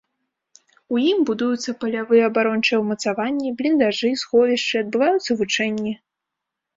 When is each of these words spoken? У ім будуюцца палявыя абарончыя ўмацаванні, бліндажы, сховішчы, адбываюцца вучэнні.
У 0.95 0.99
ім 1.09 1.17
будуюцца 1.29 1.73
палявыя 1.83 2.23
абарончыя 2.31 2.77
ўмацаванні, 2.83 3.49
бліндажы, 3.59 4.09
сховішчы, 4.23 4.75
адбываюцца 4.83 5.31
вучэнні. 5.43 5.93